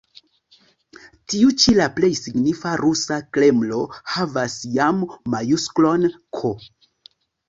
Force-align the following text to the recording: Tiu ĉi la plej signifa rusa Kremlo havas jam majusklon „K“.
Tiu 1.33 1.49
ĉi 1.63 1.73
la 1.79 1.85
plej 1.99 2.07
signifa 2.19 2.71
rusa 2.81 3.17
Kremlo 3.37 3.81
havas 4.13 4.55
jam 4.79 5.05
majusklon 5.35 6.09
„K“. 6.39 6.55